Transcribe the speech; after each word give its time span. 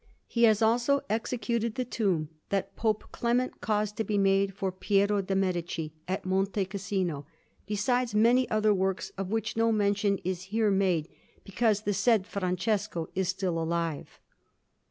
He 0.25 0.45
has 0.45 0.63
also 0.63 1.01
executed 1.11 1.75
the 1.75 1.85
tomb 1.85 2.29
that 2.49 2.75
Pope 2.75 3.03
Clement 3.11 3.61
caused 3.61 3.97
to 3.97 4.03
be 4.03 4.17
made 4.17 4.55
for 4.55 4.71
Piero 4.71 5.21
de' 5.21 5.35
Medici 5.35 5.93
at 6.07 6.25
Monte 6.25 6.65
Cassino, 6.65 7.27
besides 7.67 8.15
many 8.15 8.49
other 8.49 8.73
works, 8.73 9.11
of 9.15 9.29
which 9.29 9.55
no 9.55 9.71
mention 9.71 10.17
is 10.23 10.45
here 10.49 10.71
made 10.71 11.07
because 11.43 11.81
the 11.81 11.93
said 11.93 12.25
Francesco 12.25 13.09
is 13.13 13.29
still 13.29 13.61
alive. 13.61 14.19